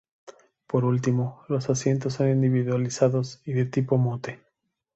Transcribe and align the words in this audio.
Por 0.65 0.83
último, 0.83 1.43
los 1.47 1.69
asientos 1.69 2.15
son 2.15 2.31
individualizados 2.31 3.39
y 3.45 3.53
de 3.53 3.65
tipo 3.65 3.99
"Motte". 3.99 4.41